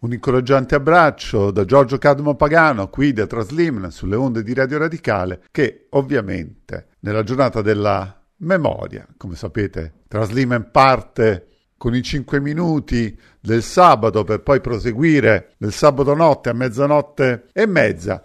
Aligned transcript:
Un 0.00 0.14
incoraggiante 0.14 0.74
abbraccio 0.74 1.50
da 1.50 1.66
Giorgio 1.66 1.98
Cadmo 1.98 2.34
Pagano, 2.34 2.88
qui 2.88 3.12
da 3.12 3.26
Traslim, 3.26 3.88
sulle 3.88 4.16
onde 4.16 4.42
di 4.42 4.54
Radio 4.54 4.78
Radicale, 4.78 5.42
che 5.50 5.88
ovviamente 5.90 6.88
nella 7.00 7.22
giornata 7.22 7.60
della 7.60 8.18
memoria, 8.38 9.06
come 9.18 9.34
sapete, 9.34 9.92
Traslim 10.08 10.70
parte 10.72 11.48
con 11.76 11.94
i 11.94 12.02
5 12.02 12.40
minuti 12.40 13.14
del 13.38 13.62
sabato 13.62 14.24
per 14.24 14.40
poi 14.40 14.62
proseguire 14.62 15.52
nel 15.58 15.72
sabato 15.72 16.14
notte 16.14 16.48
a 16.48 16.54
mezzanotte 16.54 17.48
e 17.52 17.66
mezza. 17.66 18.24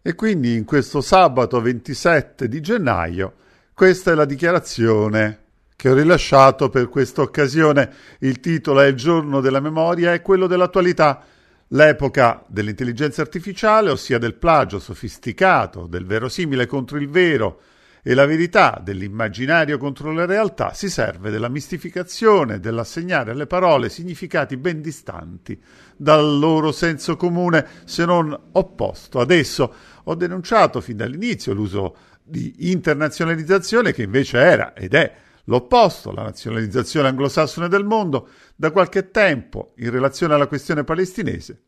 E 0.00 0.14
quindi 0.14 0.54
in 0.54 0.64
questo 0.64 1.00
sabato 1.00 1.60
27 1.60 2.46
di 2.46 2.60
gennaio 2.60 3.34
questa 3.74 4.12
è 4.12 4.14
la 4.14 4.24
dichiarazione 4.24 5.43
che 5.76 5.88
ho 5.88 5.94
rilasciato 5.94 6.68
per 6.68 6.88
questa 6.88 7.22
occasione. 7.22 7.92
Il 8.20 8.40
titolo 8.40 8.80
è 8.80 8.86
Il 8.86 8.94
giorno 8.94 9.40
della 9.40 9.60
memoria 9.60 10.12
e 10.12 10.22
quello 10.22 10.46
dell'attualità, 10.46 11.24
l'epoca 11.68 12.44
dell'intelligenza 12.46 13.22
artificiale, 13.22 13.90
ossia 13.90 14.18
del 14.18 14.34
plagio 14.34 14.78
sofisticato, 14.78 15.86
del 15.86 16.06
verosimile 16.06 16.66
contro 16.66 16.98
il 16.98 17.08
vero 17.08 17.60
e 18.06 18.12
la 18.12 18.26
verità 18.26 18.78
dell'immaginario 18.84 19.78
contro 19.78 20.12
la 20.12 20.26
realtà, 20.26 20.74
si 20.74 20.90
serve 20.90 21.30
della 21.30 21.48
mistificazione, 21.48 22.60
dell'assegnare 22.60 23.30
alle 23.30 23.46
parole 23.46 23.88
significati 23.88 24.58
ben 24.58 24.82
distanti 24.82 25.58
dal 25.96 26.38
loro 26.38 26.70
senso 26.70 27.16
comune, 27.16 27.66
se 27.84 28.04
non 28.04 28.38
opposto. 28.52 29.20
Adesso 29.20 29.74
ho 30.04 30.14
denunciato 30.14 30.82
fin 30.82 30.98
dall'inizio 30.98 31.54
l'uso 31.54 31.96
di 32.22 32.70
internazionalizzazione 32.70 33.94
che 33.94 34.02
invece 34.02 34.36
era 34.36 34.74
ed 34.74 34.92
è 34.92 35.14
l'opposto, 35.44 36.12
la 36.12 36.22
nazionalizzazione 36.22 37.08
anglosassone 37.08 37.68
del 37.68 37.84
mondo, 37.84 38.28
da 38.56 38.70
qualche 38.70 39.10
tempo 39.10 39.72
in 39.78 39.90
relazione 39.90 40.34
alla 40.34 40.46
questione 40.46 40.84
palestinese. 40.84 41.62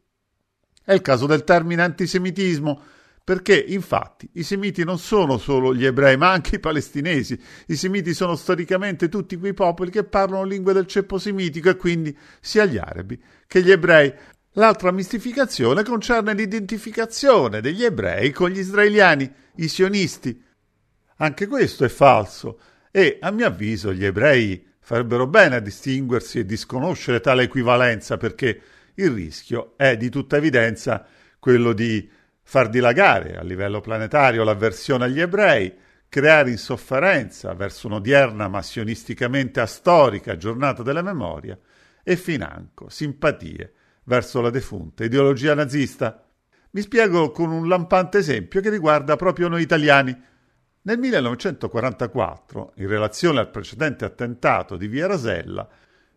È 0.84 0.92
il 0.92 1.02
caso 1.02 1.26
del 1.26 1.44
termine 1.44 1.82
antisemitismo, 1.82 2.80
perché 3.26 3.58
infatti 3.58 4.28
i 4.34 4.44
semiti 4.44 4.84
non 4.84 5.00
sono 5.00 5.36
solo 5.36 5.74
gli 5.74 5.84
ebrei, 5.84 6.16
ma 6.16 6.30
anche 6.30 6.56
i 6.56 6.60
palestinesi. 6.60 7.36
I 7.66 7.74
semiti 7.74 8.14
sono 8.14 8.36
storicamente 8.36 9.08
tutti 9.08 9.36
quei 9.36 9.52
popoli 9.52 9.90
che 9.90 10.04
parlano 10.04 10.44
lingue 10.44 10.72
del 10.72 10.86
ceppo 10.86 11.18
semitico 11.18 11.68
e 11.68 11.74
quindi 11.74 12.16
sia 12.40 12.66
gli 12.66 12.78
arabi 12.78 13.20
che 13.48 13.62
gli 13.64 13.72
ebrei. 13.72 14.14
L'altra 14.52 14.92
mistificazione 14.92 15.82
concerne 15.82 16.34
l'identificazione 16.34 17.60
degli 17.60 17.82
ebrei 17.82 18.30
con 18.30 18.50
gli 18.50 18.60
israeliani, 18.60 19.28
i 19.56 19.66
sionisti. 19.66 20.40
Anche 21.16 21.48
questo 21.48 21.84
è 21.84 21.88
falso 21.88 22.60
e 22.96 23.18
a 23.20 23.30
mio 23.30 23.44
avviso 23.44 23.92
gli 23.92 24.06
ebrei 24.06 24.66
farebbero 24.80 25.26
bene 25.26 25.56
a 25.56 25.60
distinguersi 25.60 26.38
e 26.38 26.46
disconoscere 26.46 27.20
tale 27.20 27.42
equivalenza 27.42 28.16
perché 28.16 28.58
il 28.94 29.10
rischio 29.10 29.74
è 29.76 29.98
di 29.98 30.08
tutta 30.08 30.38
evidenza 30.38 31.04
quello 31.38 31.74
di 31.74 32.08
far 32.42 32.70
dilagare 32.70 33.36
a 33.36 33.42
livello 33.42 33.82
planetario 33.82 34.44
l'avversione 34.44 35.04
agli 35.04 35.20
ebrei, 35.20 35.74
creare 36.08 36.48
insofferenza 36.48 37.52
verso 37.52 37.86
un'odierna 37.88 38.48
ma 38.48 38.62
sionisticamente 38.62 39.60
astorica 39.60 40.38
giornata 40.38 40.82
della 40.82 41.02
memoria 41.02 41.58
e 42.02 42.16
financo 42.16 42.88
simpatie 42.88 43.74
verso 44.04 44.40
la 44.40 44.48
defunta 44.48 45.04
ideologia 45.04 45.52
nazista. 45.54 46.26
Mi 46.70 46.80
spiego 46.80 47.30
con 47.30 47.52
un 47.52 47.68
lampante 47.68 48.16
esempio 48.16 48.62
che 48.62 48.70
riguarda 48.70 49.16
proprio 49.16 49.48
noi 49.48 49.60
italiani. 49.60 50.18
Nel 50.86 51.00
1944, 51.00 52.74
in 52.76 52.86
relazione 52.86 53.40
al 53.40 53.50
precedente 53.50 54.04
attentato 54.04 54.76
di 54.76 54.86
Via 54.86 55.08
Rasella, 55.08 55.68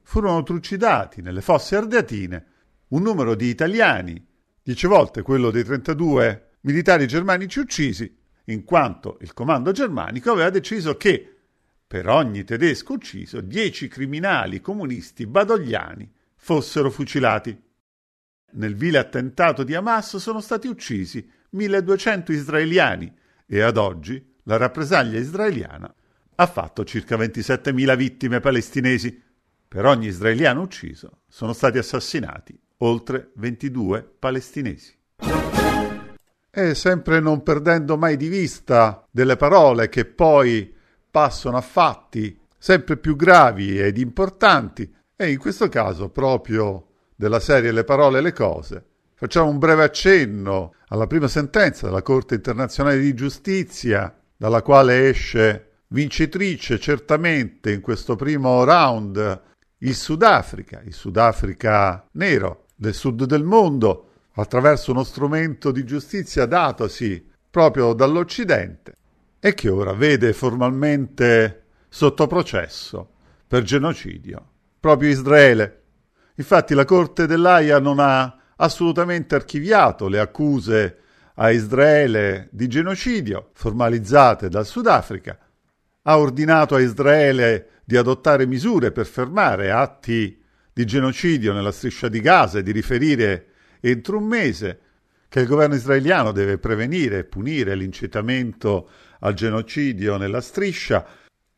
furono 0.03 0.43
trucidati 0.43 1.23
nelle 1.23 1.41
fosse 1.41 1.75
ardeatine 1.75 2.45
un 2.89 3.01
numero 3.01 3.33
di 3.33 3.47
italiani, 3.47 4.23
dieci 4.61 4.85
volte 4.85 5.23
quello 5.23 5.49
dei 5.49 5.63
32 5.63 6.57
militari 6.61 7.07
germanici 7.07 7.57
uccisi, 7.57 8.15
in 8.45 8.63
quanto 8.63 9.17
il 9.21 9.33
comando 9.33 9.71
germanico 9.71 10.31
aveva 10.31 10.51
deciso 10.51 10.97
che 10.97 11.37
per 11.87 12.07
ogni 12.07 12.43
tedesco 12.43 12.93
ucciso 12.93 13.41
dieci 13.41 13.87
criminali 13.87 14.61
comunisti 14.61 15.25
badogliani 15.25 16.11
fossero 16.35 16.91
fucilati. 16.91 17.59
Nel 18.51 18.75
vile 18.75 18.99
attentato 18.99 19.63
di 19.63 19.73
Hamas 19.73 20.17
sono 20.17 20.41
stati 20.41 20.67
uccisi 20.67 21.27
1200 21.49 22.31
israeliani 22.31 23.11
e 23.47 23.61
ad 23.61 23.77
oggi 23.77 24.28
la 24.49 24.57
rappresaglia 24.57 25.19
israeliana 25.19 25.93
ha 26.35 26.47
fatto 26.47 26.83
circa 26.83 27.15
27.000 27.15 27.95
vittime 27.95 28.39
palestinesi. 28.39 29.21
Per 29.67 29.85
ogni 29.85 30.07
israeliano 30.07 30.61
ucciso 30.61 31.19
sono 31.27 31.53
stati 31.53 31.77
assassinati 31.77 32.59
oltre 32.77 33.29
22 33.35 34.15
palestinesi. 34.17 34.97
E 36.49 36.73
sempre 36.73 37.19
non 37.19 37.43
perdendo 37.43 37.95
mai 37.95 38.17
di 38.17 38.27
vista 38.27 39.05
delle 39.11 39.35
parole 39.35 39.87
che 39.87 40.05
poi 40.05 40.73
passano 41.11 41.57
a 41.57 41.61
fatti 41.61 42.35
sempre 42.57 42.97
più 42.97 43.15
gravi 43.15 43.79
ed 43.79 43.99
importanti, 43.99 44.91
e 45.15 45.29
in 45.29 45.37
questo 45.37 45.69
caso 45.69 46.09
proprio 46.09 46.87
della 47.15 47.39
serie 47.39 47.71
Le 47.71 47.83
parole 47.83 48.17
e 48.17 48.21
le 48.21 48.33
cose, 48.33 48.83
facciamo 49.13 49.49
un 49.49 49.59
breve 49.59 49.83
accenno 49.83 50.73
alla 50.87 51.05
prima 51.05 51.27
sentenza 51.27 51.85
della 51.85 52.01
Corte 52.01 52.33
internazionale 52.33 52.99
di 52.99 53.13
giustizia 53.13 54.18
dalla 54.39 54.61
quale 54.61 55.09
esce 55.09 55.81
vincitrice 55.87 56.79
certamente 56.79 57.73
in 57.73 57.81
questo 57.81 58.15
primo 58.15 58.63
round 58.63 59.41
il 59.79 59.93
Sudafrica, 59.93 60.81
il 60.85 60.93
Sudafrica 60.93 62.07
nero 62.13 62.67
del 62.73 62.93
sud 62.93 63.25
del 63.25 63.43
mondo, 63.43 64.11
attraverso 64.35 64.91
uno 64.91 65.03
strumento 65.03 65.71
di 65.71 65.83
giustizia 65.83 66.45
datosi 66.45 67.29
proprio 67.51 67.91
dall'Occidente 67.91 68.93
e 69.41 69.53
che 69.53 69.67
ora 69.67 69.91
vede 69.91 70.31
formalmente 70.31 71.63
sotto 71.89 72.25
processo 72.25 73.09
per 73.45 73.63
genocidio 73.63 74.51
proprio 74.79 75.09
Israele. 75.09 75.81
Infatti 76.35 76.73
la 76.73 76.85
Corte 76.85 77.27
dell'AIA 77.27 77.79
non 77.79 77.99
ha 77.99 78.37
assolutamente 78.55 79.35
archiviato 79.35 80.07
le 80.07 80.19
accuse 80.19 80.97
a 81.41 81.51
Israele 81.51 82.49
di 82.51 82.67
genocidio 82.67 83.51
formalizzate 83.53 84.49
dal 84.49 84.65
Sudafrica, 84.65 85.39
ha 86.03 86.17
ordinato 86.17 86.75
a 86.75 86.81
Israele 86.81 87.81
di 87.85 87.95
adottare 87.95 88.45
misure 88.45 88.91
per 88.91 89.05
fermare 89.05 89.71
atti 89.71 90.37
di 90.73 90.85
genocidio 90.85 91.53
nella 91.53 91.71
striscia 91.71 92.09
di 92.09 92.19
Gaza 92.19 92.59
e 92.59 92.63
di 92.63 92.71
riferire 92.71 93.47
entro 93.79 94.17
un 94.17 94.25
mese 94.25 94.79
che 95.29 95.39
il 95.39 95.47
governo 95.47 95.75
israeliano 95.75 96.33
deve 96.33 96.57
prevenire 96.57 97.19
e 97.19 97.23
punire 97.23 97.73
l'incitamento 97.73 98.89
al 99.19 99.33
genocidio 99.33 100.17
nella 100.17 100.41
striscia, 100.41 101.05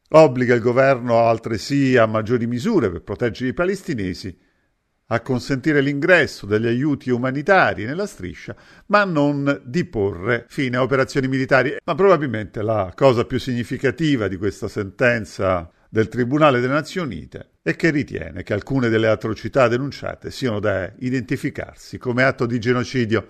obbliga 0.10 0.54
il 0.54 0.62
governo 0.62 1.26
altresì 1.26 1.98
a 1.98 2.06
maggiori 2.06 2.46
misure 2.46 2.92
per 2.92 3.02
proteggere 3.02 3.50
i 3.50 3.54
palestinesi 3.54 4.38
a 5.12 5.20
consentire 5.20 5.82
l'ingresso 5.82 6.46
degli 6.46 6.68
aiuti 6.68 7.10
umanitari 7.10 7.84
nella 7.84 8.06
striscia, 8.06 8.56
ma 8.88 9.04
non 9.04 9.62
di 9.66 9.84
porre 9.84 10.46
fine 10.48 10.78
a 10.78 10.82
operazioni 10.82 11.28
militari. 11.28 11.76
Ma 11.84 11.96
probabilmente 11.96 12.62
la 12.62 12.94
cosa 12.96 13.26
più 13.26 13.38
significativa 13.38 14.30
di 14.30 14.38
questa 14.38 14.70
sentenza 14.70 15.70
del 15.90 16.08
Tribunale 16.08 16.62
delle 16.62 16.74
Nazioni 16.74 17.16
Unite 17.16 17.50
è 17.62 17.76
che 17.76 17.90
ritiene 17.90 18.44
che 18.44 18.54
alcune 18.54 18.88
delle 18.88 19.10
atrocità 19.10 19.68
denunciate 19.68 20.32
siano 20.32 20.62
da 20.62 20.90
identificarsi 21.00 21.98
come 21.98 22.24
atto 22.24 22.46
di 22.46 22.58
genocidio. 22.58 23.28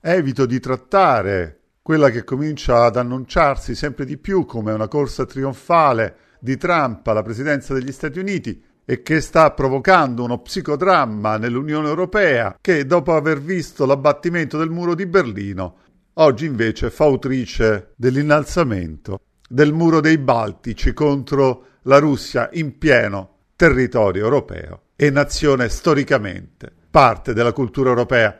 Evito 0.00 0.44
di 0.44 0.58
trattare 0.58 1.60
quella 1.82 2.10
che 2.10 2.24
comincia 2.24 2.84
ad 2.84 2.96
annunciarsi 2.96 3.76
sempre 3.76 4.04
di 4.04 4.16
più 4.16 4.44
come 4.44 4.72
una 4.72 4.88
corsa 4.88 5.24
trionfale 5.24 6.16
di 6.40 6.56
Trump 6.56 7.06
alla 7.06 7.22
presidenza 7.22 7.74
degli 7.74 7.92
Stati 7.92 8.18
Uniti, 8.18 8.60
e 8.90 9.02
che 9.02 9.20
sta 9.20 9.52
provocando 9.52 10.24
uno 10.24 10.40
psicodramma 10.40 11.36
nell'Unione 11.36 11.86
Europea 11.86 12.58
che 12.60 12.86
dopo 12.86 13.14
aver 13.14 13.40
visto 13.40 13.86
l'abbattimento 13.86 14.58
del 14.58 14.68
muro 14.68 14.96
di 14.96 15.06
Berlino 15.06 15.76
oggi 16.14 16.46
invece 16.46 16.88
è 16.88 16.90
fautrice 16.90 17.92
dell'innalzamento 17.94 19.20
del 19.48 19.72
muro 19.72 20.00
dei 20.00 20.18
Baltici 20.18 20.92
contro 20.92 21.66
la 21.82 21.98
Russia 21.98 22.48
in 22.54 22.78
pieno 22.78 23.36
territorio 23.54 24.24
europeo 24.24 24.86
e 24.96 25.08
nazione 25.10 25.68
storicamente 25.68 26.72
parte 26.90 27.32
della 27.32 27.52
cultura 27.52 27.90
europea. 27.90 28.36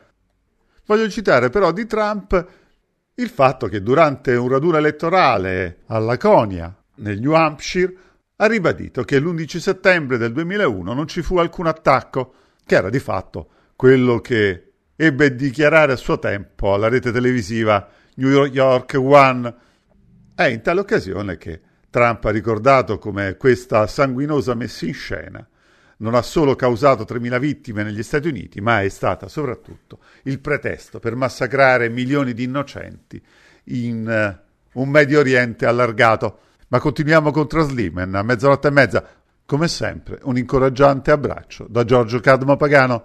Voglio 0.85 1.08
citare 1.08 1.49
però 1.50 1.70
di 1.70 1.87
Trump 1.87 2.46
il 3.14 3.29
fatto 3.29 3.69
che 3.69 3.85
durante 3.85 4.35
un 4.35 4.49
raduno 4.49 4.79
elettorale 4.79 5.82
a 5.87 6.00
Laconia, 6.00 6.76
nel 6.96 7.20
New 7.20 7.35
Hampshire, 7.35 7.94
ha 8.43 8.47
ribadito 8.47 9.05
che 9.05 9.19
l'11 9.19 9.59
settembre 9.59 10.17
del 10.17 10.33
2001 10.33 10.95
non 10.95 11.07
ci 11.07 11.21
fu 11.21 11.37
alcun 11.37 11.67
attacco, 11.67 12.33
che 12.65 12.75
era 12.75 12.89
di 12.89 12.99
fatto 12.99 13.49
quello 13.77 14.21
che 14.21 14.73
ebbe 14.97 15.27
a 15.27 15.31
dichiarare 15.31 15.93
a 15.93 15.97
suo 15.97 16.19
tempo 16.19 16.73
alla 16.73 16.89
rete 16.89 17.13
televisiva 17.13 17.87
New 18.15 18.47
York 18.47 18.95
One. 18.99 19.55
È 20.35 20.45
in 20.45 20.63
tale 20.63 20.81
occasione 20.81 21.37
che 21.37 21.61
Trump 21.91 22.25
ha 22.25 22.31
ricordato 22.31 22.99
come 22.99 23.37
questa 23.37 23.87
sanguinosa 23.87 24.55
messa 24.55 24.87
in 24.87 24.95
scena 24.95 25.47
non 26.01 26.15
ha 26.15 26.23
solo 26.23 26.57
causato 26.57 27.05
3.000 27.05 27.39
vittime 27.39 27.83
negli 27.83 28.03
Stati 28.03 28.29
Uniti, 28.29 28.63
ma 28.63 28.81
è 28.81 28.89
stata 28.89 29.29
soprattutto 29.29 29.99
il 30.23 30.41
pretesto 30.41 30.99
per 30.99 31.15
massacrare 31.15 31.91
milioni 31.91 32.33
di 32.33 32.45
innocenti 32.45 33.23
in 33.65 34.41
uh, 34.73 34.81
un 34.81 34.89
Medio 34.89 35.21
Oriente 35.21 35.67
allargato. 35.67 36.39
Ma 36.70 36.78
continuiamo 36.78 37.32
con 37.32 37.49
Traslimen 37.49 38.14
a 38.14 38.22
mezzanotte 38.22 38.69
e 38.69 38.70
mezza. 38.70 39.05
Come 39.44 39.67
sempre, 39.67 40.20
un 40.22 40.38
incoraggiante 40.38 41.11
abbraccio 41.11 41.67
da 41.69 41.84
Giorgio 41.84 42.20
Cadmo 42.20 42.56
Pagano. 42.56 43.05